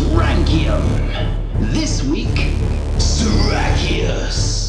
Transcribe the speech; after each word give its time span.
Rankium. 0.00 0.82
This 1.72 2.02
week, 2.02 2.54
Stauracius. 2.98 4.63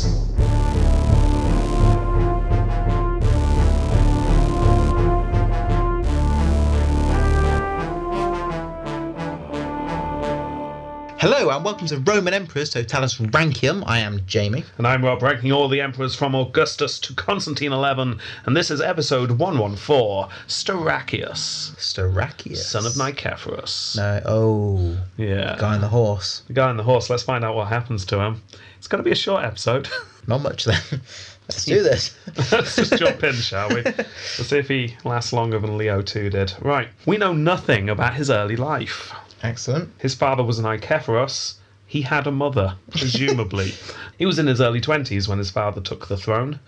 Hello 11.28 11.49
and 11.49 11.65
welcome 11.65 11.87
to 11.87 11.97
Roman 11.97 12.35
Emperors 12.35 12.69
Totalus 12.69 13.17
Rankium. 13.17 13.83
I 13.87 13.97
am 13.97 14.24
Jamie. 14.28 14.63
And 14.78 14.85
I'm 14.85 15.03
Rob, 15.03 15.24
ranking 15.24 15.51
all 15.51 15.67
the 15.67 15.81
emperors 15.81 16.13
from 16.13 16.35
Augustus 16.35 16.99
to 16.99 17.16
Constantine 17.16 17.71
11, 17.71 18.20
and 18.45 18.55
this 18.55 18.70
is 18.70 18.79
episode 18.79 19.31
114 19.31 20.31
Stauracius, 20.48 21.73
Stauracius. 21.77 22.57
son 22.57 22.85
of 22.85 22.93
Nicephorus. 22.93 23.98
No, 23.98 24.21
oh, 24.27 24.98
Yeah. 25.17 25.55
guy 25.57 25.73
on 25.73 25.81
the 25.81 25.88
horse. 25.88 26.43
The 26.45 26.53
guy 26.53 26.70
on 26.70 26.77
the 26.77 26.84
horse, 26.84 27.09
let's 27.09 27.23
find 27.23 27.43
out 27.43 27.55
what 27.55 27.70
happens 27.70 28.05
to 28.05 28.20
him. 28.20 28.43
It's 28.77 28.87
going 28.87 28.99
to 28.99 29.03
be 29.03 29.12
a 29.12 29.15
short 29.15 29.43
episode. 29.43 29.89
Not 30.27 30.43
much 30.43 30.65
then. 30.65 30.79
Let's 31.48 31.65
do 31.65 31.84
this. 31.84 32.15
let's 32.51 32.76
just 32.76 32.98
jump 32.98 33.23
in, 33.23 33.34
shall 33.34 33.70
we? 33.70 33.84
Let's 33.84 34.48
see 34.48 34.57
if 34.57 34.67
he 34.67 34.95
lasts 35.03 35.31
longer 35.31 35.59
than 35.59 35.77
Leo 35.77 36.01
2 36.01 36.31
did. 36.31 36.53
Right. 36.59 36.87
We 37.05 37.17
know 37.17 37.34
nothing 37.34 37.87
about 37.87 38.15
his 38.15 38.31
early 38.31 38.55
life. 38.55 39.12
Excellent. 39.45 39.90
His 39.99 40.16
father 40.16 40.44
was 40.44 40.59
an 40.59 40.66
Nicephorus. 40.66 41.55
He 41.85 42.02
had 42.02 42.27
a 42.27 42.31
mother, 42.31 42.76
presumably. 42.91 43.73
he 44.18 44.26
was 44.26 44.40
in 44.40 44.48
his 44.48 44.59
early 44.59 44.81
20s 44.81 45.27
when 45.27 45.38
his 45.38 45.52
father 45.52 45.81
took 45.81 46.08
the 46.08 46.18
throne. 46.18 46.59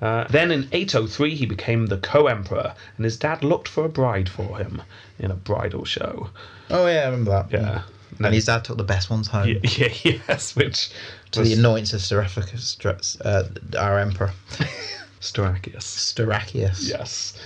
Uh, 0.00 0.24
then 0.28 0.50
in 0.50 0.68
803, 0.72 1.36
he 1.36 1.46
became 1.46 1.86
the 1.86 1.98
co 1.98 2.26
emperor, 2.26 2.74
and 2.96 3.04
his 3.04 3.16
dad 3.16 3.44
looked 3.44 3.68
for 3.68 3.84
a 3.84 3.88
bride 3.88 4.28
for 4.28 4.58
him 4.58 4.82
in 5.18 5.30
a 5.30 5.34
bridal 5.34 5.84
show. 5.84 6.30
Oh 6.70 6.86
yeah, 6.88 7.02
I 7.02 7.04
remember 7.04 7.30
that. 7.30 7.52
Yeah. 7.52 7.82
And 8.18 8.34
his 8.34 8.46
dad 8.46 8.64
took 8.64 8.76
the 8.76 8.84
best 8.84 9.10
ones 9.10 9.28
home 9.28 9.48
Yeah, 9.48 9.58
yeah, 10.02 10.18
yes, 10.28 10.56
which 10.56 10.90
to 11.30 11.40
was 11.40 11.48
the 11.48 11.54
annoyance 11.54 11.92
of 11.92 12.00
Stauracius, 12.00 13.20
uh, 13.24 13.48
our 13.78 13.98
emperor, 13.98 14.32
Stauracius. 15.20 15.84
Stauracius. 15.84 16.88
Yes. 16.88 17.38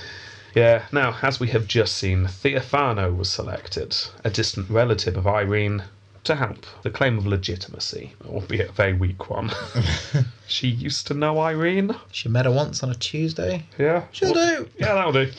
Yeah, 0.57 0.87
now, 0.91 1.19
as 1.21 1.39
we 1.39 1.49
have 1.49 1.69
just 1.69 1.99
seen, 1.99 2.25
Theophano 2.25 3.15
was 3.15 3.29
selected, 3.29 3.95
a 4.25 4.31
distant 4.31 4.71
relative 4.71 5.19
of 5.19 5.27
Irene, 5.27 5.83
to 6.25 6.35
help 6.35 6.65
the 6.83 6.89
claim 6.89 7.19
of 7.19 7.27
legitimacy, 7.27 8.15
albeit 8.27 8.71
a 8.71 8.73
very 8.73 8.95
weak 8.95 9.29
one. 9.29 9.53
she 10.47 10.69
used 10.69 11.07
to 11.09 11.15
know 11.15 11.39
Irene. 11.41 11.95
She 12.11 12.31
met 12.31 12.47
her 12.47 12.51
once 12.51 12.83
on 12.83 12.91
a 12.91 12.95
Tuesday. 12.95 13.67
Yeah. 13.77 14.05
She'll 14.13 14.33
do. 14.33 14.67
Yeah, 14.79 14.95
that'll 14.95 15.13
do. 15.13 15.31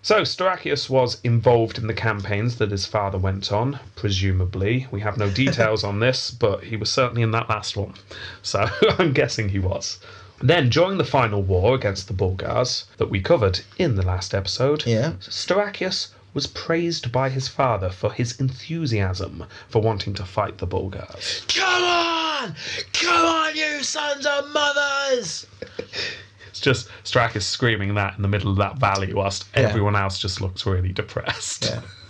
So, 0.00 0.22
Stauracius 0.22 0.88
was 0.88 1.20
involved 1.22 1.76
in 1.76 1.86
the 1.86 1.92
campaigns 1.92 2.56
that 2.56 2.70
his 2.70 2.86
father 2.86 3.18
went 3.18 3.52
on, 3.52 3.80
presumably. 3.96 4.86
We 4.90 5.02
have 5.02 5.18
no 5.18 5.30
details 5.30 5.84
on 5.90 6.00
this, 6.00 6.30
but 6.30 6.64
he 6.64 6.78
was 6.78 6.90
certainly 6.90 7.20
in 7.20 7.32
that 7.32 7.50
last 7.50 7.76
one. 7.76 7.92
So, 8.40 8.66
I'm 8.98 9.12
guessing 9.12 9.50
he 9.50 9.58
was. 9.58 9.98
Then, 10.42 10.68
during 10.70 10.98
the 10.98 11.04
final 11.04 11.42
war 11.42 11.74
against 11.74 12.08
the 12.08 12.14
Bulgars 12.14 12.84
that 12.96 13.10
we 13.10 13.20
covered 13.20 13.60
in 13.78 13.94
the 13.94 14.02
last 14.04 14.34
episode, 14.34 14.84
Yeah. 14.86 15.12
Stauracius 15.20 16.08
was 16.34 16.46
praised 16.46 17.12
by 17.12 17.28
his 17.28 17.46
father 17.46 17.90
for 17.90 18.10
his 18.12 18.40
enthusiasm 18.40 19.44
for 19.68 19.80
wanting 19.82 20.14
to 20.14 20.24
fight 20.24 20.58
the 20.58 20.66
Bulgars. 20.66 21.42
Come 21.48 21.84
on! 21.84 22.54
Come 22.92 23.24
on, 23.26 23.54
you 23.54 23.82
sons 23.84 24.26
of 24.26 24.48
mothers! 24.50 25.46
It's 26.48 26.60
just 26.60 26.88
Stauracius 27.04 27.42
screaming 27.44 27.94
that 27.94 28.16
in 28.16 28.22
the 28.22 28.28
middle 28.28 28.50
of 28.50 28.56
that 28.58 28.78
valley 28.78 29.12
whilst 29.14 29.44
Yeah. 29.54 29.62
everyone 29.62 29.94
else 29.96 30.18
just 30.18 30.40
looks 30.40 30.66
really 30.66 30.92
depressed. 30.92 31.64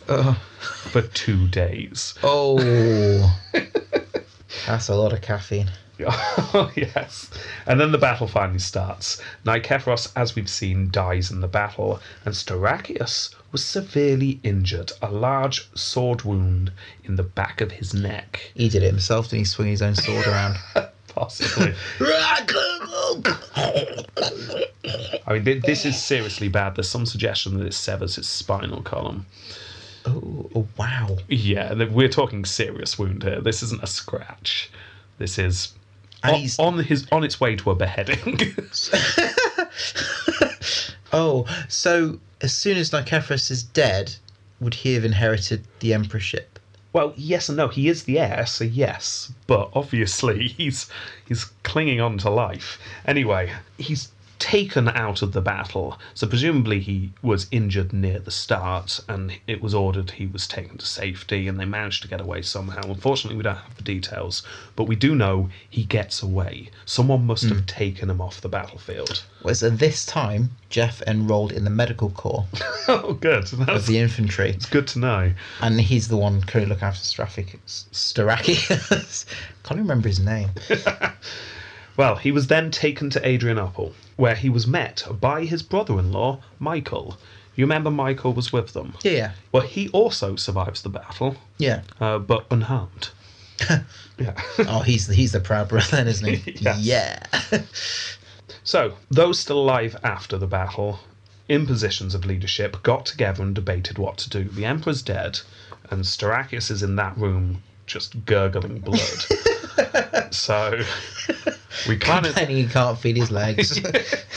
Yeah. 0.09 0.35
For 0.61 1.03
two 1.03 1.49
days. 1.49 2.15
oh. 2.23 3.39
That's 4.67 4.89
a 4.89 4.95
lot 4.95 5.13
of 5.13 5.21
caffeine. 5.23 5.71
yes. 5.99 7.31
And 7.67 7.81
then 7.81 7.93
the 7.93 7.99
battle 7.99 8.27
finally 8.27 8.59
starts. 8.59 9.21
Nicephorus, 9.45 10.11
as 10.17 10.35
we've 10.35 10.49
seen, 10.49 10.91
dies 10.91 11.31
in 11.31 11.41
the 11.41 11.49
battle, 11.49 12.01
and 12.25 12.35
Stauracius 12.35 13.35
was 13.53 13.65
severely 13.65 14.41
injured, 14.43 14.93
a 15.03 15.11
large 15.11 15.69
sword 15.77 16.23
wound 16.23 16.73
in 17.05 17.17
the 17.17 17.23
back 17.23 17.61
of 17.61 17.73
his 17.73 17.93
neck. 17.95 18.53
He 18.55 18.69
did 18.69 18.83
it 18.83 18.87
himself, 18.87 19.27
didn't 19.27 19.41
he? 19.41 19.45
Swing 19.45 19.69
his 19.69 19.83
own 19.83 19.95
sword 19.95 20.27
around. 20.27 20.57
Possibly. 21.09 21.75
I 25.27 25.39
mean, 25.39 25.61
this 25.67 25.85
is 25.85 26.03
seriously 26.03 26.49
bad. 26.49 26.75
There's 26.75 26.89
some 26.89 27.05
suggestion 27.05 27.59
that 27.59 27.67
it 27.67 27.75
severs 27.75 28.17
his 28.17 28.27
spinal 28.27 28.81
column. 28.81 29.27
oh, 30.07 30.51
oh, 30.55 30.67
wow. 30.79 31.19
Yeah, 31.29 31.75
we're 31.85 32.09
talking 32.09 32.47
serious 32.47 32.99
wound 32.99 33.25
here. 33.25 33.43
This 33.43 33.63
isn't 33.63 33.83
a 33.83 33.87
scratch. 33.87 34.71
This 35.19 35.39
is 35.39 35.75
And 36.25 36.35
on, 36.35 36.41
he's- 36.41 36.59
on 36.59 36.79
his 36.85 37.07
on 37.13 37.25
its 37.25 37.41
way 37.41 37.57
to 37.57 37.71
a 37.71 37.75
beheading. 37.75 38.39
Oh, 41.15 41.47
so 41.69 42.19
as 42.41 42.55
soon 42.57 42.79
as 42.79 42.91
Nicephorus 42.91 43.51
is 43.51 43.63
dead, 43.63 44.15
would 44.61 44.73
he 44.73 44.95
have 44.95 45.05
inherited 45.05 45.65
the 45.81 45.93
emperorship? 45.93 46.59
well, 46.95 47.13
yes 47.17 47.49
and 47.51 47.57
no. 47.57 47.69
He 47.69 47.89
is 47.89 48.05
the 48.05 48.19
heir, 48.19 48.45
so 48.47 48.65
yes, 48.65 49.31
but 49.47 49.69
obviously 49.75 50.49
he's 50.49 50.89
he's 51.27 51.45
clinging 51.65 52.01
on 52.01 52.17
to 52.19 52.31
life. 52.31 52.79
Anyway, 53.07 53.51
he's 53.79 54.11
taken 54.43 54.89
out 54.89 55.23
of 55.23 55.33
the 55.33 55.41
battle, 55.41 55.97
so 56.15 56.27
presumably 56.27 56.81
he 56.81 57.13
was 57.23 57.47
injured 57.53 57.93
near 57.93 58.19
the 58.19 58.33
start, 58.33 58.99
and 59.09 59.39
it 59.47 59.63
was 59.63 59.73
ordered 59.73 60.11
he 60.11 60.27
was 60.27 60.49
taken 60.49 60.77
to 60.79 60.85
safety, 60.85 61.47
and 61.47 61.61
they 61.61 61.65
managed 61.65 62.03
to 62.03 62.09
get 62.09 62.21
away 62.21 62.43
somehow. 62.43 62.83
Unfortunately, 62.83 63.37
we 63.37 63.45
don't 63.45 63.55
have 63.55 63.77
the 63.77 63.85
details, 63.85 64.43
but 64.75 64.89
we 64.89 64.97
do 64.97 65.15
know 65.15 65.49
he 65.71 65.85
gets 65.85 66.25
away. 66.25 66.71
Someone 66.85 67.25
must 67.25 67.45
have 67.45 67.59
hmm. 67.59 67.67
taken 67.67 68.11
him 68.11 68.21
off 68.21 68.41
the 68.41 68.49
battlefield. 68.49 69.23
Well, 69.45 69.55
so 69.55 69.71
this 69.71 70.05
time, 70.05 70.51
Jeff 70.71 71.01
enrolled 71.03 71.53
in 71.53 71.63
the 71.63 71.71
medical 71.71 72.11
corps 72.11 72.45
oh, 72.89 73.13
good. 73.21 73.45
of 73.45 73.67
That's 73.67 73.87
the 73.87 73.99
infantry, 73.99 74.51
It's 74.51 74.67
good 74.67 74.89
to 74.89 74.99
know. 74.99 75.33
and 75.61 75.81
he's 75.81 76.09
the 76.09 76.17
one 76.17 76.43
currently 76.43 76.71
looking 76.71 76.89
after 76.89 77.05
Stauracius. 77.05 77.85
Stauracius. 77.93 79.25
Can't 79.63 79.79
remember 79.79 80.09
his 80.09 80.19
name. 80.19 80.51
Well, 81.97 82.17
he 82.17 82.33
was 82.33 82.47
then 82.47 82.71
taken 82.71 83.11
to 83.11 83.27
Adrianople, 83.27 83.95
where 84.17 84.35
he 84.35 84.49
was 84.49 84.67
met 84.67 85.05
by 85.21 85.45
his 85.45 85.63
brother 85.63 85.99
in 85.99 86.13
law, 86.13 86.41
Michael. 86.59 87.19
You 87.55 87.65
remember 87.65 87.91
Michael 87.91 88.33
was 88.33 88.53
with 88.53 88.73
them? 88.73 88.95
Yeah, 89.03 89.33
Well, 89.53 89.63
he 89.63 89.89
also 89.91 90.37
survives 90.37 90.83
the 90.83 90.89
battle, 90.89 91.37
yeah. 91.59 91.83
uh, 92.01 92.19
but 92.19 92.47
unharmed. 92.51 93.11
yeah. 94.19 94.35
Oh, 94.61 94.81
he's 94.81 95.07
the, 95.07 95.15
he's 95.15 95.33
the 95.33 95.41
proud 95.41 95.69
brother, 95.69 95.97
then, 95.97 96.09
isn't 96.09 96.27
he? 96.29 96.53
Yes. 96.61 96.79
Yeah. 96.81 97.23
so, 98.65 98.95
those 99.11 99.39
still 99.39 99.61
alive 99.61 99.97
after 100.03 100.39
the 100.39 100.47
battle, 100.47 101.01
in 101.49 101.67
positions 101.67 102.15
of 102.15 102.25
leadership, 102.25 102.83
got 102.83 103.05
together 103.05 103.43
and 103.43 103.55
debated 103.55 103.99
what 103.99 104.17
to 104.19 104.31
do. 104.31 104.45
The 104.45 104.65
Emperor's 104.65 105.03
dead, 105.03 105.41
and 105.91 106.05
Stauracius 106.05 106.71
is 106.71 106.83
in 106.83 106.97
that 106.97 107.17
room 107.19 107.63
just 107.87 108.25
gurgling 108.25 108.79
blood. 108.79 110.33
so, 110.33 110.81
we 111.89 111.97
kind 112.11 112.27
of. 112.27 112.35
Complaining 112.35 112.65
he 112.65 112.73
can't 112.73 112.99
feed 112.99 113.17
his 113.17 113.31
legs. 113.31 113.81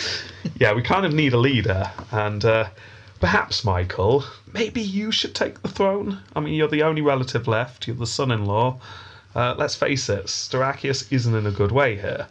yeah, 0.59 0.73
we 0.73 0.81
kind 0.81 1.05
of 1.05 1.13
need 1.13 1.33
a 1.33 1.37
leader, 1.37 1.91
and 2.11 2.43
uh, 2.45 2.67
perhaps 3.19 3.63
Michael, 3.63 4.23
maybe 4.53 4.81
you 4.81 5.11
should 5.11 5.35
take 5.35 5.61
the 5.61 5.67
throne. 5.67 6.19
I 6.35 6.39
mean, 6.39 6.53
you're 6.53 6.67
the 6.67 6.83
only 6.83 7.01
relative 7.01 7.47
left. 7.47 7.87
You're 7.87 7.95
the 7.95 8.07
son-in-law. 8.07 8.79
Uh, 9.35 9.53
let's 9.57 9.75
face 9.75 10.07
it, 10.09 10.27
Stauracius 10.27 11.11
isn't 11.11 11.35
in 11.35 11.45
a 11.45 11.51
good 11.51 11.71
way 11.71 11.95
here. 11.95 12.27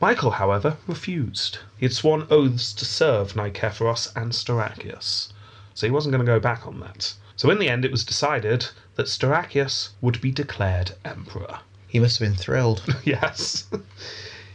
Michael, 0.00 0.32
however, 0.32 0.76
refused. 0.88 1.58
He 1.78 1.86
had 1.86 1.92
sworn 1.94 2.26
oaths 2.28 2.72
to 2.74 2.84
serve 2.84 3.34
Nicephorus 3.34 4.10
and 4.16 4.32
Stauracius, 4.32 5.28
so 5.74 5.86
he 5.86 5.92
wasn't 5.92 6.12
going 6.12 6.26
to 6.26 6.32
go 6.32 6.40
back 6.40 6.66
on 6.66 6.80
that. 6.80 7.14
So 7.36 7.50
in 7.50 7.58
the 7.58 7.68
end, 7.68 7.84
it 7.84 7.90
was 7.92 8.04
decided 8.04 8.66
that 8.96 9.06
Stauracius 9.06 9.90
would 10.00 10.20
be 10.20 10.30
declared 10.30 10.92
emperor. 11.04 11.60
he 11.88 12.00
must 12.00 12.18
have 12.18 12.28
been 12.28 12.36
thrilled. 12.36 12.82
Yes. 13.04 13.64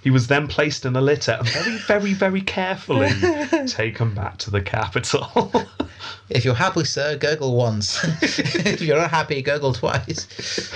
He 0.02 0.10
was 0.10 0.28
then 0.28 0.48
placed 0.48 0.86
in 0.86 0.96
a 0.96 1.02
litter 1.02 1.34
and 1.34 1.48
very, 1.50 1.78
very, 1.78 2.14
very 2.14 2.42
carefully 2.42 3.10
taken 3.68 4.14
back 4.14 4.38
to 4.38 4.52
the 4.52 4.62
capital. 4.62 5.52
If 6.30 6.46
you're 6.46 6.54
happy, 6.54 6.86
sir, 6.86 7.18
gurgle 7.18 7.56
once. 7.56 8.00
if 8.22 8.82
you're 8.82 9.00
not 9.00 9.10
happy, 9.10 9.42
gurgle 9.42 9.74
twice. 9.74 10.72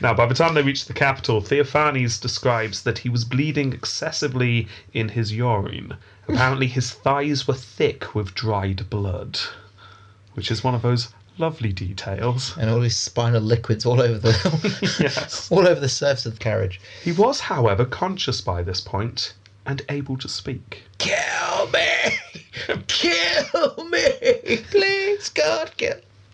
now, 0.00 0.12
by 0.12 0.26
the 0.26 0.34
time 0.34 0.54
they 0.54 0.62
reached 0.62 0.88
the 0.88 0.92
capital, 0.92 1.40
Theophanes 1.40 2.20
describes 2.20 2.82
that 2.82 2.98
he 2.98 3.08
was 3.08 3.24
bleeding 3.24 3.72
excessively 3.72 4.66
in 4.92 5.10
his 5.10 5.32
urine. 5.32 5.94
Apparently, 6.28 6.66
his 6.66 6.90
thighs 6.90 7.46
were 7.46 7.54
thick 7.54 8.14
with 8.14 8.34
dried 8.34 8.90
blood, 8.90 9.38
which 10.34 10.50
is 10.50 10.64
one 10.64 10.74
of 10.74 10.82
those 10.82 11.08
lovely 11.38 11.72
details. 11.72 12.54
And 12.58 12.68
all 12.70 12.80
his 12.80 12.96
spinal 12.96 13.40
liquids 13.42 13.86
all 13.86 14.00
over 14.00 14.18
the 14.18 14.96
Yes. 15.00 15.50
all 15.50 15.66
over 15.66 15.80
the 15.80 15.88
surface 15.88 16.26
of 16.26 16.34
the 16.34 16.38
carriage. 16.38 16.80
He 17.02 17.12
was, 17.12 17.40
however, 17.40 17.84
conscious 17.84 18.40
by 18.40 18.62
this 18.62 18.80
point 18.80 19.34
and 19.66 19.82
able 19.88 20.16
to 20.18 20.28
speak. 20.28 20.84
Kill 20.98 21.70
me! 21.72 22.74
Kill 22.88 23.88
me! 23.90 24.56
Please, 24.70 25.28
God. 25.28 25.70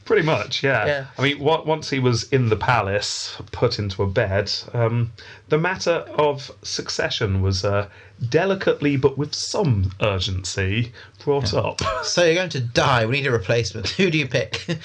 Pretty 0.04 0.22
much, 0.22 0.62
yeah. 0.62 0.86
Yeah. 0.86 1.06
I 1.16 1.22
mean, 1.22 1.38
what, 1.38 1.66
once 1.66 1.88
he 1.88 1.98
was 1.98 2.24
in 2.30 2.50
the 2.50 2.56
palace, 2.56 3.36
put 3.52 3.78
into 3.78 4.02
a 4.02 4.06
bed, 4.06 4.52
um, 4.74 5.12
the 5.48 5.56
matter 5.56 6.04
of 6.18 6.50
succession 6.62 7.40
was 7.40 7.64
uh, 7.64 7.88
delicately 8.28 8.96
but 8.96 9.16
with 9.16 9.34
some 9.34 9.92
urgency 10.02 10.92
brought 11.24 11.54
up. 11.54 11.80
So 12.04 12.22
you're 12.22 12.34
going 12.34 12.50
to 12.50 12.60
die. 12.60 13.06
We 13.06 13.12
need 13.12 13.26
a 13.26 13.30
replacement. 13.30 13.88
Who 13.90 14.10
do 14.10 14.18
you 14.18 14.28
pick? 14.28 14.66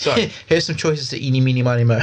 So, 0.00 0.14
Here's 0.46 0.64
some 0.64 0.76
choices 0.76 1.10
to 1.10 1.22
eeny, 1.22 1.42
meeny, 1.42 1.62
miny, 1.62 1.84
mo. 1.84 2.00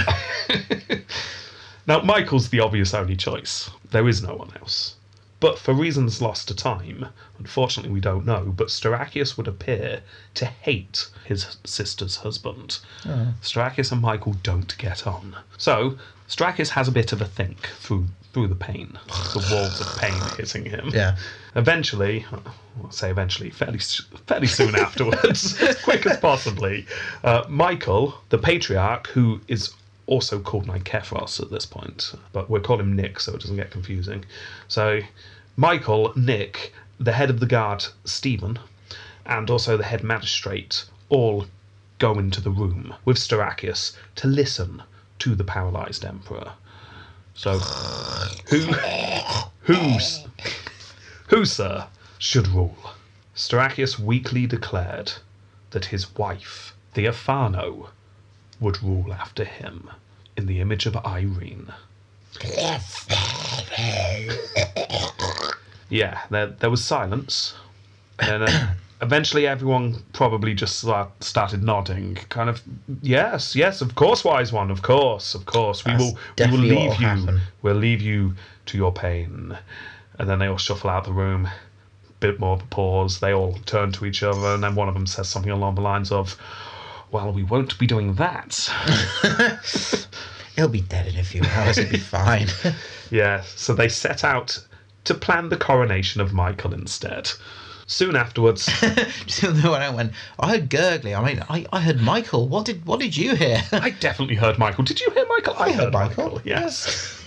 now 1.87 1.99
Michael's 2.03 2.49
the 2.49 2.59
obvious 2.59 2.93
only 2.93 3.15
choice. 3.15 3.71
There 3.89 4.07
is 4.07 4.21
no 4.21 4.35
one 4.35 4.51
else. 4.61 4.96
But 5.39 5.59
for 5.59 5.73
reasons 5.73 6.21
lost 6.21 6.47
to 6.47 6.55
time, 6.55 7.09
unfortunately 7.37 7.91
we 7.91 7.99
don't 7.99 8.25
know, 8.25 8.53
but 8.55 8.67
Stauracius 8.67 9.37
would 9.37 9.47
appear 9.47 10.01
to 10.33 10.45
hate 10.45 11.09
his 11.25 11.57
sister's 11.63 12.17
husband. 12.17 12.79
Stauracius 13.41 13.91
and 13.91 14.01
Michael 14.01 14.33
don't 14.41 14.75
get 14.77 15.05
on. 15.05 15.35
So, 15.57 15.97
Stauracius 16.27 16.69
has 16.69 16.87
a 16.87 16.91
bit 16.91 17.11
of 17.11 17.21
a 17.21 17.25
think 17.25 17.67
through 17.79 18.07
through 18.33 18.47
the 18.47 18.55
pain, 18.55 18.99
the 19.07 19.47
walls 19.51 19.81
of 19.81 19.97
pain 19.97 20.13
hitting 20.37 20.65
him. 20.65 20.91
Yeah. 20.93 21.17
Eventually, 21.55 22.23
I'll 22.31 22.91
say 22.91 23.09
eventually, 23.09 23.49
fairly 23.49 23.79
fairly 24.27 24.45
soon 24.45 24.75
afterwards, 24.75 25.59
as 25.61 25.81
quick 25.81 26.05
as 26.05 26.17
possibly, 26.17 26.85
uh, 27.23 27.45
Michael, 27.49 28.21
the 28.29 28.37
patriarch, 28.37 29.07
who 29.07 29.41
is 29.47 29.73
also 30.07 30.39
called 30.39 30.65
Nikephoros 30.65 31.41
at 31.41 31.51
this 31.51 31.65
point, 31.65 32.13
but 32.31 32.49
we'll 32.49 32.61
call 32.61 32.79
him 32.79 32.95
Nick 32.95 33.19
so 33.19 33.35
it 33.35 33.41
doesn't 33.41 33.57
get 33.57 33.71
confusing. 33.71 34.25
So, 34.67 35.01
Michael, 35.55 36.13
Nick, 36.15 36.73
the 36.99 37.11
head 37.11 37.29
of 37.29 37.39
the 37.39 37.45
guard, 37.45 37.85
Stephen, 38.05 38.57
and 39.25 39.49
also 39.49 39.77
the 39.77 39.83
head 39.83 40.03
magistrate 40.03 40.85
all 41.09 41.45
go 41.99 42.17
into 42.17 42.41
the 42.41 42.49
room 42.49 42.95
with 43.05 43.17
Stauracius 43.17 43.95
to 44.15 44.27
listen 44.27 44.81
to 45.19 45.35
the 45.35 45.43
paralyzed 45.43 46.05
emperor. 46.05 46.53
So, 47.33 47.59
who, 48.49 48.59
who, 49.61 49.97
who, 51.27 51.45
sir, 51.45 51.87
should 52.17 52.47
rule? 52.47 52.77
Stauracius 53.35 53.99
weakly 53.99 54.47
declared 54.47 55.11
that 55.71 55.85
his 55.85 56.15
wife, 56.15 56.73
Theophano, 56.95 57.89
would 58.59 58.81
rule 58.83 59.13
after 59.13 59.43
him 59.43 59.89
in 60.35 60.45
the 60.45 60.59
image 60.61 60.85
of 60.85 60.95
Irene. 60.97 61.71
Yeah, 65.89 66.19
there, 66.29 66.47
there 66.47 66.69
was 66.69 66.83
silence. 66.83 67.55
And 68.19 68.43
uh, 68.43 68.67
eventually 69.01 69.47
everyone 69.47 70.03
probably 70.13 70.53
just 70.53 70.79
start, 70.79 71.23
started 71.23 71.63
nodding. 71.63 72.15
Kind 72.29 72.49
of, 72.49 72.61
yes, 73.01 73.55
yes, 73.55 73.81
of 73.81 73.95
course, 73.95 74.23
wise 74.23 74.51
one, 74.51 74.69
of 74.71 74.81
course, 74.81 75.33
of 75.35 75.45
course. 75.45 75.85
We 75.85 75.91
That's 75.91 76.03
will, 76.03 76.17
we 76.37 76.51
will 76.51 76.59
leave 76.59 76.99
you. 76.99 77.07
happen. 77.07 77.41
We'll 77.61 77.75
leave 77.75 78.01
you 78.01 78.35
to 78.67 78.77
your 78.77 78.91
pain. 78.91 79.57
And 80.19 80.29
then 80.29 80.39
they 80.39 80.47
all 80.47 80.57
shuffle 80.57 80.89
out 80.89 81.05
the 81.05 81.13
room. 81.13 81.47
Bit 82.19 82.39
more 82.39 82.55
of 82.55 82.63
a 82.63 82.65
pause. 82.65 83.19
They 83.19 83.33
all 83.33 83.53
turn 83.65 83.91
to 83.93 84.05
each 84.05 84.23
other, 84.23 84.55
and 84.55 84.63
then 84.63 84.73
one 84.73 84.87
of 84.87 84.95
them 84.95 85.05
says 85.05 85.29
something 85.29 85.51
along 85.51 85.75
the 85.75 85.81
lines 85.81 86.11
of, 86.11 86.35
"Well, 87.11 87.31
we 87.31 87.43
won't 87.43 87.77
be 87.79 87.87
doing 87.87 88.15
that." 88.15 88.69
He'll 90.55 90.67
be 90.67 90.81
dead 90.81 91.07
in 91.07 91.19
a 91.19 91.23
few 91.23 91.43
hours. 91.43 91.77
He'll 91.77 91.89
be 91.89 91.97
fine. 91.97 92.47
Yeah, 93.09 93.41
so 93.55 93.73
they 93.73 93.87
set 93.87 94.25
out 94.25 94.61
to 95.05 95.13
plan 95.13 95.47
the 95.47 95.55
coronation 95.55 96.19
of 96.19 96.33
Michael 96.33 96.73
instead. 96.73 97.31
Soon 97.85 98.17
afterwards, 98.17 98.67
one 99.41 99.81
I 99.81 99.89
went. 99.89 100.11
I 100.37 100.49
heard 100.49 100.69
gurgly. 100.69 101.15
I 101.15 101.23
mean, 101.23 101.41
I, 101.49 101.65
I 101.71 101.79
heard 101.79 102.01
Michael. 102.01 102.49
What 102.49 102.65
did 102.65 102.85
what 102.85 102.99
did 102.99 103.15
you 103.15 103.35
hear? 103.35 103.63
I 103.71 103.91
definitely 103.91 104.35
heard 104.35 104.57
Michael. 104.59 104.83
Did 104.83 104.99
you 104.99 105.09
hear 105.11 105.25
Michael? 105.29 105.55
I, 105.57 105.71
heard 105.71 105.93
Michael, 105.93 106.41
Yes. 106.43 107.23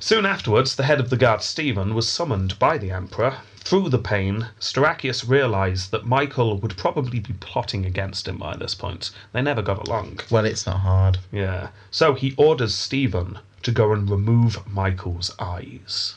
Soon 0.00 0.26
afterwards, 0.26 0.74
the 0.74 0.82
head 0.84 0.98
of 0.98 1.10
the 1.10 1.16
guard, 1.16 1.42
Stephen, 1.42 1.94
was 1.94 2.08
summoned 2.08 2.58
by 2.58 2.78
the 2.78 2.90
emperor. 2.90 3.36
Through 3.68 3.90
the 3.90 3.98
pain, 3.98 4.48
Stauracius 4.58 5.28
realised 5.28 5.90
that 5.90 6.06
Michael 6.06 6.56
would 6.56 6.74
probably 6.78 7.18
be 7.20 7.34
plotting 7.34 7.84
against 7.84 8.26
him 8.26 8.38
by 8.38 8.56
this 8.56 8.74
point. 8.74 9.10
They 9.32 9.42
never 9.42 9.60
got 9.60 9.86
along. 9.86 10.20
well, 10.30 10.46
it's 10.46 10.64
not 10.64 10.78
hard. 10.80 11.18
Yeah. 11.30 11.68
So 11.90 12.14
he 12.14 12.34
orders 12.38 12.74
Stephen 12.74 13.38
to 13.64 13.70
go 13.70 13.92
and 13.92 14.08
remove 14.08 14.66
Michael's 14.66 15.34
eyes. 15.38 16.14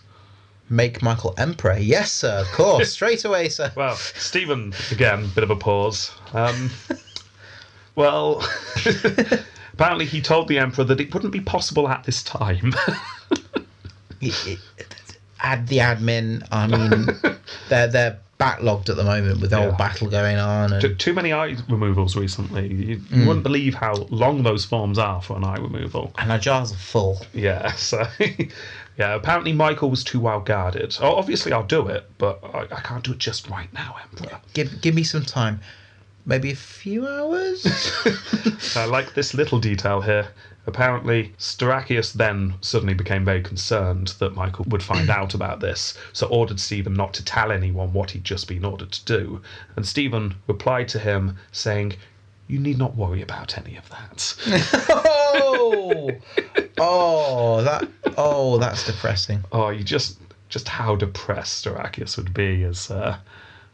Make 0.69 1.01
Michael 1.01 1.33
emperor. 1.37 1.77
Yes, 1.77 2.13
sir. 2.13 2.39
Of 2.39 2.47
course. 2.53 2.89
Straight 2.93 3.25
away, 3.25 3.49
sir. 3.49 3.73
Well, 3.75 3.95
Stephen, 3.97 4.73
again, 4.89 5.29
bit 5.35 5.43
of 5.43 5.49
a 5.49 5.57
pause. 5.57 6.11
Um, 6.33 6.69
well, 7.95 8.47
apparently 9.73 10.05
he 10.05 10.21
told 10.21 10.47
the 10.47 10.57
emperor 10.57 10.85
that 10.85 11.01
it 11.01 11.13
wouldn't 11.13 11.33
be 11.33 11.41
possible 11.41 11.89
at 11.89 12.05
this 12.05 12.23
time. 12.23 12.73
It- 14.21 14.47
it- 14.77 14.95
add 15.41 15.67
the 15.67 15.77
admin. 15.79 16.45
I 16.51 16.67
mean, 16.67 17.07
they're 17.69 17.87
they're 17.87 18.19
backlogged 18.39 18.89
at 18.89 18.95
the 18.95 19.03
moment 19.03 19.39
with 19.39 19.51
the 19.51 19.57
Yeah. 19.57 19.69
whole 19.69 19.77
battle 19.77 20.09
going 20.09 20.37
on. 20.37 20.73
And 20.73 20.81
Too- 20.81 20.95
Too 20.95 21.13
many 21.13 21.31
eye 21.31 21.55
removals 21.69 22.15
recently. 22.15 22.67
You, 22.73 22.87
you 22.87 22.97
mm. 22.97 23.27
wouldn't 23.27 23.43
believe 23.43 23.75
how 23.75 23.93
long 24.09 24.41
those 24.41 24.65
forms 24.65 24.97
are 24.97 25.21
for 25.21 25.37
an 25.37 25.43
eye 25.43 25.57
removal. 25.59 26.11
and 26.17 26.31
our 26.31 26.39
jars 26.39 26.71
are 26.71 26.77
full. 26.77 27.21
Yeah, 27.33 27.71
so 27.75 28.03
yeah. 28.97 29.13
Apparently, 29.15 29.53
Michael 29.53 29.89
was 29.91 30.03
too 30.03 30.19
well 30.19 30.39
guarded. 30.39 30.97
Oh, 31.01 31.15
obviously, 31.15 31.53
I'll 31.53 31.63
do 31.63 31.87
it, 31.87 32.09
but 32.17 32.39
I, 32.43 32.61
I 32.75 32.81
can't 32.81 33.03
do 33.03 33.11
it 33.11 33.19
just 33.19 33.47
right 33.49 33.71
now, 33.73 33.95
Emperor. 34.01 34.39
Give 34.53 34.81
give 34.81 34.95
me 34.95 35.03
some 35.03 35.23
time. 35.23 35.59
Maybe 36.25 36.51
a 36.51 36.55
few 36.55 37.07
hours. 37.07 37.65
I 38.75 38.85
like 38.85 39.15
this 39.15 39.33
little 39.33 39.59
detail 39.59 40.01
here. 40.01 40.27
Apparently, 40.67 41.33
Stauracius 41.39 42.13
then 42.13 42.53
suddenly 42.61 42.93
became 42.93 43.25
very 43.25 43.41
concerned 43.41 44.09
that 44.19 44.35
Michael 44.35 44.65
would 44.69 44.83
find 44.83 45.09
out 45.19 45.33
about 45.33 45.59
this, 45.59 45.97
so 46.13 46.27
ordered 46.27 46.59
Stephen 46.59 46.93
not 46.93 47.13
to 47.15 47.25
tell 47.25 47.51
anyone 47.51 47.93
what 47.93 48.11
he'd 48.11 48.23
just 48.23 48.47
been 48.47 48.63
ordered 48.63 48.91
to 48.91 49.05
do. 49.05 49.41
And 49.75 49.85
Stephen 49.85 50.35
replied 50.47 50.87
to 50.89 50.99
him 50.99 51.37
saying, 51.51 51.93
You 52.47 52.59
need 52.59 52.77
not 52.77 52.95
worry 52.95 53.21
about 53.21 53.57
any 53.57 53.75
of 53.75 53.89
that. 53.89 54.35
oh, 54.89 56.11
oh, 56.77 57.63
that 57.63 57.89
oh, 58.17 58.57
that's 58.59 58.85
depressing. 58.85 59.43
oh, 59.51 59.69
you 59.69 59.83
just 59.83 60.19
just 60.49 60.67
how 60.67 60.95
depressed 60.95 61.65
Stauracius 61.65 62.17
would 62.17 62.33
be 62.33 62.63
as 62.63 62.91
uh, 62.91 63.17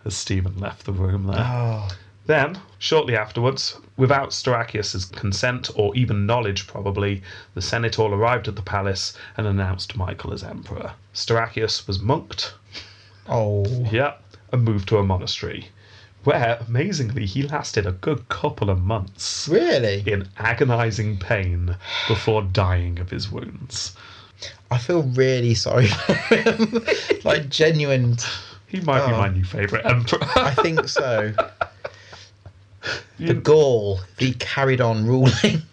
as 0.05 0.15
Stephen 0.15 0.57
left 0.57 0.85
the 0.85 0.93
room 0.93 1.27
there. 1.27 1.39
Oh, 1.39 1.89
Then, 2.27 2.59
shortly 2.77 3.15
afterwards, 3.15 3.77
without 3.95 4.29
Stauracius's 4.29 5.05
consent 5.05 5.69
or 5.75 5.95
even 5.95 6.25
knowledge, 6.25 6.67
probably, 6.67 7.21
the 7.55 7.61
Senate 7.61 7.97
all 7.97 8.13
arrived 8.13 8.47
at 8.49 8.55
the 8.57 8.61
palace 8.61 9.17
and 9.37 9.47
announced 9.47 9.95
Michael 9.95 10.33
as 10.33 10.43
emperor. 10.43 10.91
Stauracius 11.13 11.87
was 11.87 11.99
monked, 11.99 12.53
oh, 13.29 13.65
yeah, 13.91 14.15
and 14.51 14.63
moved 14.63 14.89
to 14.89 14.97
a 14.97 15.03
monastery, 15.03 15.69
where, 16.25 16.59
amazingly, 16.67 17.25
he 17.25 17.43
lasted 17.43 17.85
a 17.85 17.93
good 17.93 18.27
couple 18.27 18.69
of 18.69 18.81
months 18.81 19.47
really? 19.49 20.03
in 20.05 20.27
agonizing 20.37 21.17
pain 21.17 21.77
before 22.09 22.41
dying 22.41 22.99
of 22.99 23.09
his 23.09 23.31
wounds. 23.31 23.95
I 24.69 24.77
feel 24.79 25.03
really 25.03 25.55
sorry 25.55 25.87
for 25.87 26.13
him. 26.13 26.85
like 27.23 27.47
genuine. 27.49 28.17
He 28.67 28.81
might 28.81 29.07
be 29.07 29.13
Oh. 29.13 29.17
my 29.17 29.29
new 29.29 29.45
favourite 29.45 29.85
emperor. 29.85 30.19
I 30.35 30.53
think 30.55 30.89
so. 30.89 31.31
The 33.19 33.25
You- 33.27 33.33
gall 33.35 34.01
that 34.17 34.23
he 34.25 34.33
carried 34.33 34.81
on 34.81 35.05
ruling. 35.05 35.63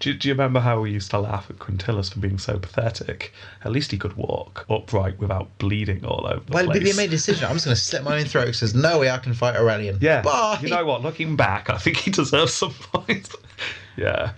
Do, 0.00 0.14
do 0.14 0.28
you 0.28 0.32
remember 0.34 0.60
how 0.60 0.80
we 0.80 0.90
used 0.90 1.10
to 1.10 1.18
laugh 1.18 1.46
at 1.50 1.58
Quintillus 1.58 2.10
for 2.12 2.20
being 2.20 2.38
so 2.38 2.58
pathetic? 2.58 3.34
At 3.64 3.70
least 3.72 3.90
he 3.90 3.98
could 3.98 4.14
walk 4.16 4.64
upright 4.70 5.18
without 5.18 5.58
bleeding 5.58 6.04
all 6.06 6.26
over 6.26 6.40
the 6.44 6.52
Well, 6.52 6.64
place. 6.64 6.74
maybe 6.78 6.90
he 6.90 6.96
made 6.96 7.08
a 7.08 7.10
decision. 7.10 7.44
I'm 7.44 7.52
just 7.54 7.66
going 7.66 7.74
to 7.74 7.80
slit 7.80 8.02
my 8.02 8.18
own 8.18 8.24
throat. 8.24 8.46
He 8.46 8.52
says, 8.54 8.74
"No 8.74 8.98
way, 9.00 9.10
I 9.10 9.18
can 9.18 9.34
fight 9.34 9.56
Aurelian." 9.56 9.98
Yeah. 10.00 10.22
Bye. 10.22 10.58
You 10.62 10.70
know 10.70 10.86
what? 10.86 11.02
Looking 11.02 11.36
back, 11.36 11.68
I 11.68 11.76
think 11.76 11.98
he 11.98 12.10
deserves 12.10 12.54
some 12.54 12.72
points. 12.72 13.36
yeah. 13.98 14.32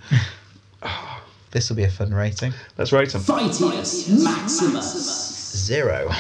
This 1.52 1.69
will 1.69 1.76
be 1.76 1.85
a 1.85 1.90
fun 1.90 2.12
rating. 2.12 2.52
Let's 2.78 2.92
rate 2.92 3.14
him. 3.14 3.21
Fightius 3.21 4.09
Maximus. 4.25 5.52
Zero. 5.57 6.11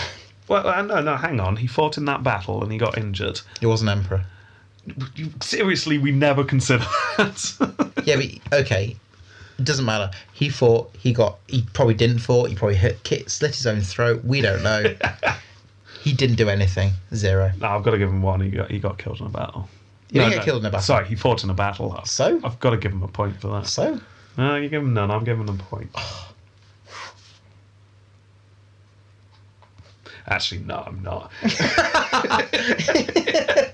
Well, 0.46 0.66
uh, 0.66 0.82
no, 0.82 1.00
no, 1.00 1.16
hang 1.16 1.40
on. 1.40 1.56
He 1.56 1.66
fought 1.66 1.96
in 1.96 2.04
that 2.04 2.22
battle 2.22 2.62
and 2.62 2.70
he 2.70 2.78
got 2.78 2.98
injured. 2.98 3.40
He 3.60 3.66
was 3.66 3.80
an 3.82 3.88
emperor. 3.88 4.24
Seriously, 5.40 5.98
we 5.98 6.10
never 6.10 6.44
consider 6.44 6.84
that. 7.16 7.88
Yeah, 8.04 8.16
but 8.16 8.26
okay. 8.60 8.96
It 9.58 9.64
doesn't 9.64 9.84
matter. 9.84 10.10
He 10.32 10.48
fought. 10.48 10.90
He 10.98 11.12
got. 11.12 11.38
He 11.46 11.62
probably 11.72 11.94
didn't 11.94 12.18
fought. 12.18 12.48
He 12.48 12.56
probably 12.56 12.74
hit, 12.74 13.04
kit, 13.04 13.30
slit 13.30 13.54
his 13.54 13.64
own 13.66 13.80
throat. 13.80 14.24
We 14.24 14.40
don't 14.40 14.62
know. 14.64 14.92
he 16.02 16.12
didn't 16.12 16.34
do 16.36 16.48
anything. 16.48 16.90
Zero. 17.14 17.52
no, 17.60 17.68
I've 17.68 17.84
got 17.84 17.92
to 17.92 17.98
give 17.98 18.08
him 18.08 18.22
one. 18.22 18.40
He 18.40 18.50
got, 18.50 18.70
he 18.72 18.80
got 18.80 18.98
killed 18.98 19.20
in 19.20 19.26
a 19.26 19.30
battle. 19.30 19.68
He 20.10 20.18
didn't 20.18 20.32
get 20.34 20.44
killed 20.44 20.62
in 20.62 20.66
a 20.66 20.70
battle. 20.70 20.82
Sorry, 20.84 21.06
he 21.06 21.14
fought 21.14 21.44
in 21.44 21.50
a 21.50 21.54
battle. 21.54 21.96
So? 22.04 22.40
I've 22.42 22.58
got 22.58 22.70
to 22.70 22.76
give 22.76 22.90
him 22.92 23.02
a 23.04 23.08
point 23.08 23.40
for 23.40 23.46
that. 23.48 23.66
So 23.68 24.00
No, 24.36 24.56
you 24.56 24.68
give 24.68 24.82
him 24.82 24.94
none. 24.94 25.10
I'm 25.12 25.22
giving 25.24 25.46
him 25.46 25.60
a 25.60 25.62
point. 25.62 25.90
Actually, 30.26 30.60
no, 30.62 30.82
I'm 30.86 31.02
not. 31.02 31.30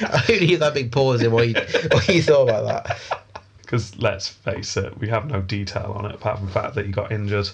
I 0.00 0.24
only 0.30 0.46
hear 0.46 0.58
that 0.58 0.74
big 0.74 0.92
pause 0.92 1.22
in 1.22 1.32
what 1.32 1.48
you, 1.48 1.54
what 1.92 2.08
you 2.08 2.22
thought 2.22 2.48
about 2.48 2.64
that. 2.86 3.22
Because 3.62 3.96
let's 3.98 4.28
face 4.28 4.76
it, 4.76 4.96
we 4.98 5.08
have 5.08 5.26
no 5.26 5.40
detail 5.42 5.94
on 5.96 6.06
it 6.06 6.14
apart 6.14 6.38
from 6.38 6.46
the 6.46 6.52
fact 6.52 6.74
that 6.74 6.86
he 6.86 6.92
got 6.92 7.10
injured. 7.10 7.50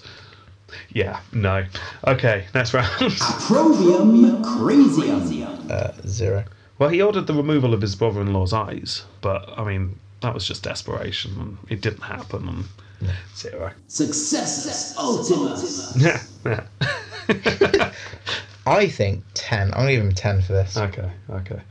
Yeah, 0.89 1.19
no. 1.31 1.65
Okay, 2.05 2.45
next 2.53 2.73
round. 2.73 2.87
Approbium 2.87 4.43
Crasium. 4.43 5.69
Uh, 5.69 5.91
zero. 6.07 6.43
well, 6.79 6.89
he 6.89 7.01
ordered 7.01 7.27
the 7.27 7.33
removal 7.33 7.73
of 7.73 7.81
his 7.81 7.95
brother 7.95 8.21
in 8.21 8.33
law's 8.33 8.53
eyes, 8.53 9.03
but 9.21 9.47
I 9.57 9.63
mean, 9.63 9.99
that 10.21 10.33
was 10.33 10.47
just 10.47 10.63
desperation 10.63 11.39
and 11.39 11.57
it 11.69 11.81
didn't 11.81 12.01
happen. 12.01 12.47
And 12.47 13.11
zero. 13.35 13.71
Successus 13.87 14.95
Ultimus. 14.97 15.95
Yeah, 15.99 16.21
yeah. 16.45 17.91
I 18.65 18.87
think 18.87 19.23
10. 19.33 19.73
I'm 19.73 19.85
going 19.85 19.87
to 19.87 19.93
give 19.95 20.03
him 20.03 20.11
10 20.13 20.41
for 20.41 20.53
this. 20.53 20.77
Okay, 20.77 21.09
okay. 21.29 21.61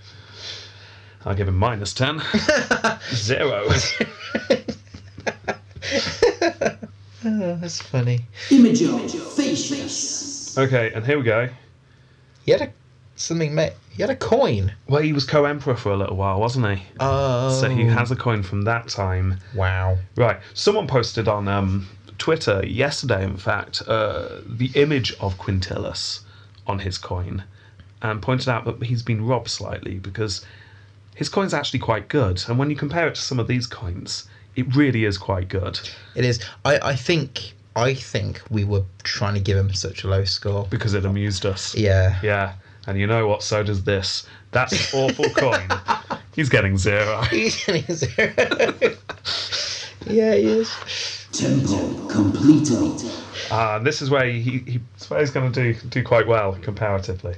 I'll 1.25 1.35
give 1.35 1.49
him 1.49 1.57
minus 1.57 1.95
10. 1.95 2.21
Zero. 3.15 3.69
Oh, 7.25 7.57
that's 7.61 7.81
funny. 7.81 8.21
Imago 8.51 8.99
Facius. 9.07 10.59
Okay, 10.59 10.93
and 10.93 11.07
here 11.07 11.19
we 11.19 11.25
go. 11.25 11.49
He 12.45 12.51
had 12.53 12.63
a 12.63 12.73
something. 13.15 13.55
Ma- 13.55 13.69
he 13.91 14.03
had 14.03 14.11
a 14.11 14.17
coin. 14.17 14.73
Well, 14.89 15.03
he 15.03 15.13
was 15.13 15.25
co 15.25 15.45
emperor 15.45 15.77
for 15.77 15.93
a 15.93 15.97
little 15.97 16.17
while, 16.17 16.41
wasn't 16.41 16.77
he? 16.79 16.85
Oh. 16.99 17.61
So 17.61 17.69
he 17.69 17.85
has 17.85 18.11
a 18.11 18.17
coin 18.17 18.43
from 18.43 18.63
that 18.63 18.89
time. 18.89 19.39
Wow. 19.55 19.99
Right. 20.17 20.41
Someone 20.55 20.89
posted 20.89 21.29
on 21.29 21.47
um, 21.47 21.89
Twitter 22.19 22.67
yesterday, 22.67 23.23
in 23.23 23.37
fact, 23.37 23.83
uh, 23.87 24.41
the 24.47 24.71
image 24.75 25.15
of 25.21 25.39
Quintillus 25.39 26.21
on 26.67 26.81
his 26.81 26.99
coin 26.99 27.45
and 28.01 28.21
pointed 28.21 28.49
out 28.49 28.65
that 28.65 28.83
he's 28.83 29.03
been 29.03 29.25
robbed 29.25 29.49
slightly 29.49 29.99
because 29.99 30.45
his 31.15 31.29
coin's 31.29 31.55
actually 31.55 31.81
quite 31.81 32.09
good. 32.09 32.43
And 32.49 32.59
when 32.59 32.71
you 32.71 32.77
compare 32.77 33.07
it 33.09 33.15
to 33.17 33.21
some 33.21 33.39
of 33.39 33.47
these 33.47 33.67
coins, 33.67 34.29
it 34.57 34.75
really 34.77 35.05
is 35.05 35.17
quite 35.19 35.49
good 35.49 35.79
It 36.15 36.25
is. 36.25 36.43
I, 36.65 36.79
I 36.83 36.97
think. 36.97 37.55
I 37.75 37.95
think 37.95 38.43
we 38.51 38.65
were 38.65 38.83
trying 39.03 39.33
to 39.33 39.41
give 39.41 39.57
him 39.57 39.73
such 39.73 40.05
a 40.05 40.09
low 40.09 40.25
score. 40.25 40.67
because 40.69 40.93
it 40.93 41.07
amused 41.07 41.47
us. 41.47 41.75
Yeah. 41.75 42.19
Yeah. 42.23 42.53
And 42.87 42.99
you 42.99 43.07
know 43.07 43.27
what? 43.27 43.43
So 43.43 43.63
does 43.63 43.85
this. 43.85 44.27
That's 44.51 44.93
an 44.93 45.01
awful 45.01 45.25
coin. 45.37 45.69
He's 46.35 46.51
getting 46.51 46.77
zero. 46.77 47.23
He's 47.31 47.65
getting 47.65 47.85
zero. 47.95 48.35
yeah, 50.07 50.35
he 50.35 50.45
is. 50.61 50.71
Tempo 51.33 51.79
Completo. 52.09 53.01
Ah, 53.51 53.79
this 53.79 54.03
is 54.03 54.11
where 54.11 54.27
he, 54.27 54.41
he, 54.41 54.61
this 54.95 55.05
is 55.05 55.11
where 55.11 55.21
he's 55.21 55.31
going 55.31 55.51
to 55.51 55.73
do 55.73 55.89
do 55.89 56.03
quite 56.03 56.27
well 56.27 56.53
comparatively 56.61 57.35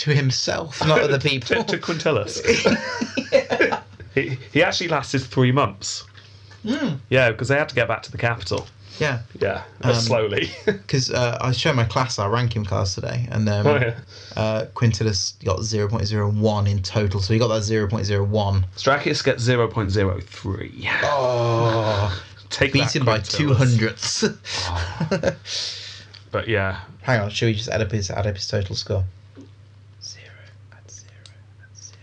To 0.00 0.14
himself, 0.14 0.86
not 0.86 1.00
other 1.00 1.18
to, 1.18 1.28
people. 1.28 1.64
to 1.64 1.78
Quintillus. 1.78 2.42
he, 4.14 4.38
he 4.52 4.62
actually 4.62 4.88
lasted 4.88 5.20
three 5.22 5.52
months. 5.52 6.04
Yeah, 7.08 7.30
because 7.30 7.48
they 7.48 7.56
had 7.56 7.68
to 7.68 7.74
get 7.74 7.88
back 7.88 8.02
to 8.02 8.12
the 8.12 8.18
capital. 8.18 8.66
Yeah, 8.98 9.20
Yeah, 9.40 9.62
uh, 9.82 9.92
slowly. 9.92 10.50
because 10.64 11.10
uh, 11.10 11.38
I 11.40 11.48
was 11.48 11.58
showing 11.58 11.76
my 11.76 11.84
class 11.84 12.18
our 12.18 12.30
ranking 12.30 12.64
class 12.64 12.94
today, 12.94 13.28
and 13.30 13.48
um, 13.48 13.66
oh, 13.66 13.76
yeah. 13.76 13.98
uh, 14.36 14.66
Quintillus 14.74 15.42
got 15.44 15.58
0.01 15.60 16.70
in 16.70 16.82
total, 16.82 17.20
so 17.20 17.32
he 17.34 17.38
got 17.38 17.48
that 17.48 17.62
0.01. 17.62 18.64
Stauracius 18.76 19.22
gets 19.22 19.42
zero 19.42 19.68
point 19.68 19.90
zero 19.90 20.18
three. 20.20 20.88
Oh, 21.02 22.22
Take 22.50 22.72
beaten 22.72 23.04
by 23.04 23.18
two 23.20 23.52
hundredths. 23.52 24.24
But 26.32 26.48
yeah, 26.48 26.80
Hang 27.06 27.20
on, 27.20 27.30
should 27.30 27.46
we 27.46 27.54
just 27.54 27.68
add 27.68 27.80
up 27.80 27.92
his 27.92 28.10
add 28.10 28.26
up 28.26 28.34
his 28.34 28.48
total 28.48 28.74
score? 28.74 29.04
Zero, 30.02 30.26
add 30.72 30.90
zero, 30.90 31.12
add 31.62 31.76
zero, 31.76 31.96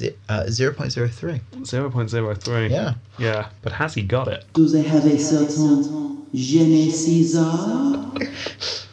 add 0.00 0.14
uh, 0.28 0.46
zero 0.48 0.72
point 0.72 0.92
zero 0.92 1.08
three. 1.08 1.40
zero 1.64 1.90
point 1.90 2.10
zero 2.10 2.34
three. 2.34 2.68
Yeah. 2.68 2.94
yeah. 3.18 3.48
But 3.62 3.72
has 3.72 3.94
he 3.94 4.02
got 4.02 4.28
it? 4.28 4.44
Do 4.54 4.68
they 4.68 4.82
have 4.82 5.04
a 5.04 5.18
certain 5.18 6.26
Gene 6.34 6.90
Caesar? 6.90 8.10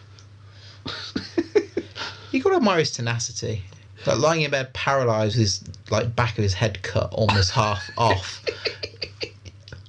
You 2.31 2.43
got 2.43 2.51
to 2.51 2.55
admire 2.57 2.79
his 2.79 2.91
tenacity. 2.91 3.63
Like 4.05 4.19
lying 4.19 4.41
in 4.43 4.51
bed, 4.51 4.73
paralysed 4.73 5.35
with 5.35 5.41
his 5.41 5.63
like 5.89 6.15
back 6.15 6.37
of 6.37 6.43
his 6.43 6.53
head 6.53 6.81
cut 6.83 7.11
almost 7.11 7.51
half 7.51 7.89
off, 7.97 8.45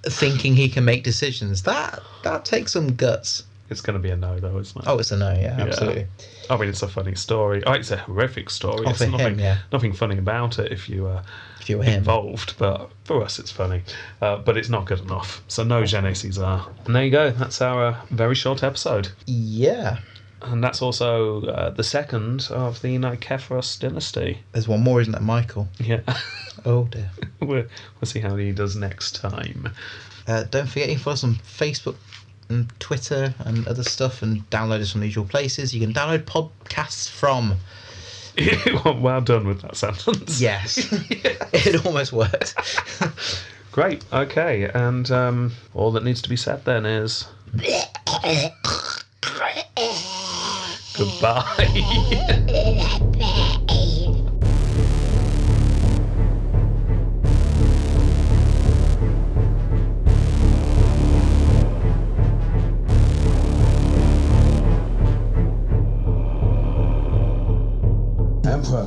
thinking 0.04 0.56
he 0.56 0.68
can 0.68 0.84
make 0.84 1.04
decisions. 1.04 1.62
That 1.62 2.00
that 2.24 2.44
takes 2.44 2.72
some 2.72 2.94
guts. 2.96 3.44
It's 3.70 3.80
going 3.80 3.94
to 3.94 4.02
be 4.02 4.10
a 4.10 4.16
no, 4.16 4.38
though, 4.40 4.58
isn't 4.58 4.82
it? 4.82 4.88
Oh, 4.88 4.98
it's 4.98 5.12
a 5.12 5.16
no. 5.16 5.32
Yeah, 5.32 5.56
absolutely. 5.58 6.06
I 6.50 6.56
mean, 6.56 6.68
it's 6.68 6.82
a 6.82 6.88
funny 6.88 7.14
story. 7.14 7.62
Oh, 7.64 7.72
it's 7.72 7.92
a 7.92 7.96
horrific 7.98 8.50
story. 8.50 8.84
Oh, 8.84 8.90
it's 8.90 8.98
for 8.98 9.04
him, 9.04 9.12
nothing, 9.12 9.38
yeah. 9.38 9.58
nothing 9.72 9.92
funny 9.92 10.18
about 10.18 10.58
it 10.58 10.72
if 10.72 10.88
you 10.88 11.06
uh, 11.06 11.22
If 11.60 11.70
you 11.70 11.78
were 11.78 11.84
him, 11.84 11.98
involved, 11.98 12.56
but 12.58 12.90
for 13.04 13.22
us 13.22 13.38
it's 13.38 13.52
funny. 13.52 13.82
Uh, 14.20 14.38
but 14.38 14.56
it's 14.56 14.68
not 14.68 14.86
good 14.86 15.00
enough. 15.00 15.42
So 15.46 15.62
no 15.62 15.84
Gene 15.86 16.12
Caesar. 16.14 16.62
And 16.84 16.96
there 16.96 17.04
you 17.04 17.12
go. 17.12 17.30
That's 17.30 17.60
our 17.62 17.84
uh, 17.84 17.96
very 18.10 18.34
short 18.34 18.62
episode. 18.64 19.08
yeah. 19.26 19.98
And 20.42 20.64
that's 20.64 20.80
also 20.80 21.42
uh, 21.44 21.68
the 21.68 21.84
second 21.84 22.48
of 22.50 22.80
the 22.80 22.96
Nikephorus 22.96 23.78
dynasty. 23.78 24.38
There's 24.52 24.66
one 24.66 24.82
more, 24.82 25.02
isn't 25.02 25.12
there, 25.12 25.20
Michael? 25.20 25.68
Yeah. 25.78 26.00
Oh 26.64 26.84
dear. 26.84 27.10
we'll, 27.40 27.64
we'll 28.00 28.06
see 28.06 28.20
how 28.20 28.36
he 28.36 28.50
does 28.52 28.74
next 28.74 29.16
time. 29.16 29.70
Uh, 30.26 30.44
don't 30.44 30.66
forget 30.66 30.88
you 30.88 30.94
can 30.94 31.04
follow 31.04 31.12
us 31.14 31.24
on 31.24 31.34
Facebook 31.34 31.96
and 32.50 32.68
Twitter 32.80 33.34
and 33.40 33.66
other 33.66 33.82
stuff, 33.82 34.22
and 34.22 34.48
download 34.50 34.80
us 34.80 34.92
from 34.92 35.00
the 35.00 35.06
usual 35.06 35.24
places. 35.24 35.74
You 35.74 35.80
can 35.80 35.94
download 35.94 36.24
podcasts 36.24 37.08
from. 37.08 37.54
well 39.02 39.20
done 39.20 39.46
with 39.46 39.62
that 39.62 39.76
sentence. 39.76 40.40
Yes, 40.40 40.78
it 41.52 41.86
almost 41.86 42.12
worked. 42.12 42.54
Great. 43.72 44.04
Okay. 44.12 44.68
And 44.74 45.10
um, 45.10 45.52
all 45.74 45.92
that 45.92 46.04
needs 46.04 46.20
to 46.22 46.28
be 46.28 46.36
said 46.36 46.64
then 46.64 46.84
is 46.84 47.26
goodbye. 50.96 51.46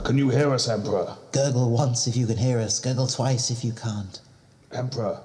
Can 0.04 0.18
you 0.18 0.30
hear 0.30 0.52
us, 0.52 0.68
Emperor? 0.68 1.16
Gurgle 1.32 1.70
once 1.70 2.08
if 2.08 2.18
you 2.18 2.28
can 2.28 2.36
hear 2.36 2.60
us, 2.60 2.78
gurgle 2.78 3.08
twice 3.08 3.50
if 3.50 3.64
you 3.64 3.72
can't. 3.72 4.20
Emperor, 4.74 5.22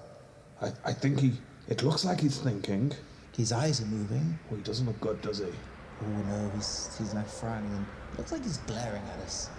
I, 0.63 0.71
I 0.85 0.93
think 0.93 1.19
he. 1.19 1.33
It 1.69 1.83
looks 1.83 2.05
like 2.05 2.21
he's 2.21 2.39
thinking. 2.39 2.93
His 3.37 3.51
eyes 3.51 3.81
are 3.81 3.87
moving. 3.87 4.39
Well, 4.49 4.59
he 4.59 4.63
doesn't 4.63 4.87
look 4.87 5.01
good, 5.01 5.21
does 5.21 5.39
he? 5.39 5.47
Oh 5.47 6.07
no, 6.07 6.51
he's, 6.55 6.95
he's 6.97 7.13
now 7.13 7.25
frowning 7.25 7.73
and 7.73 7.87
looks 8.17 8.31
like 8.31 8.45
he's 8.45 8.59
glaring 8.59 9.03
at 9.03 9.19
us. 9.25 9.51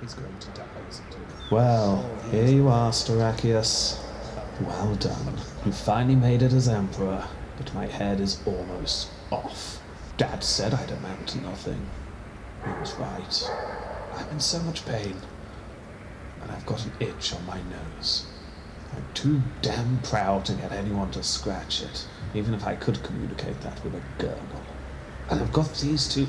He's 0.00 0.14
going 0.14 0.36
to 0.36 0.48
die, 0.48 0.66
isn't 0.88 1.06
he? 1.06 1.54
Well, 1.54 2.04
oh, 2.04 2.30
here 2.30 2.48
you 2.48 2.66
are, 2.66 2.90
Stauracius. 2.90 4.02
Well 4.60 4.96
done. 4.96 5.38
You 5.64 5.70
finally 5.70 6.16
made 6.16 6.42
it 6.42 6.52
as 6.52 6.68
Emperor, 6.68 7.24
but 7.56 7.72
my 7.74 7.86
head 7.86 8.18
is 8.18 8.40
almost 8.44 9.10
off. 9.30 9.80
Dad 10.16 10.42
said 10.42 10.74
I'd 10.74 10.90
amount 10.90 11.28
to 11.28 11.40
nothing. 11.42 11.88
He 12.64 12.72
was 12.80 12.92
right. 12.94 13.77
I'm 14.18 14.28
in 14.30 14.40
so 14.40 14.58
much 14.60 14.84
pain, 14.84 15.14
and 16.42 16.50
I've 16.50 16.66
got 16.66 16.84
an 16.84 16.92
itch 16.98 17.32
on 17.32 17.46
my 17.46 17.60
nose. 17.62 18.26
I'm 18.92 19.04
too 19.14 19.42
damn 19.62 19.98
proud 19.98 20.44
to 20.46 20.54
get 20.54 20.72
anyone 20.72 21.12
to 21.12 21.22
scratch 21.22 21.82
it, 21.82 22.04
even 22.34 22.52
if 22.52 22.66
I 22.66 22.74
could 22.74 23.02
communicate 23.04 23.60
that 23.60 23.82
with 23.84 23.94
a 23.94 24.02
gurgle. 24.18 24.62
And 25.30 25.40
I've 25.40 25.52
got 25.52 25.72
these 25.76 26.08
two 26.08 26.26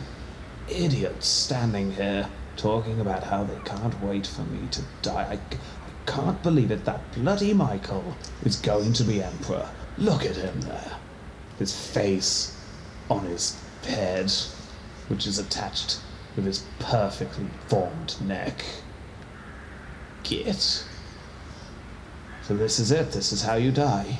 idiots 0.67 1.27
standing 1.27 1.91
here 1.93 2.29
talking 2.58 3.00
about 3.00 3.24
how 3.24 3.43
they 3.43 3.58
can't 3.65 4.00
wait 4.03 4.27
for 4.27 4.43
me 4.43 4.67
to 4.69 4.84
die. 5.01 5.39
I, 5.51 5.55
I 5.55 6.12
can't 6.12 6.43
believe 6.43 6.69
it. 6.69 6.86
That 6.86 7.12
bloody 7.13 7.53
Michael 7.55 8.15
is 8.43 8.58
going 8.58 8.93
to 8.93 9.03
be 9.03 9.24
emperor. 9.24 9.67
Look 9.98 10.25
at 10.25 10.36
him 10.36 10.62
there. 10.62 10.91
His 11.58 11.75
face 11.75 12.55
on 13.10 13.25
his 13.25 13.60
head, 13.84 14.31
which 15.08 15.25
is 15.25 15.39
attached 15.39 16.01
with 16.39 16.46
his 16.46 16.63
perfectly 16.79 17.48
formed 17.67 18.15
neck. 18.22 18.63
Git. 20.24 20.86
So 22.43 22.55
this 22.55 22.79
is 22.79 22.91
it. 22.91 23.12
This 23.12 23.34
is 23.34 23.41
how 23.41 23.55
you 23.55 23.74
die. 23.74 24.19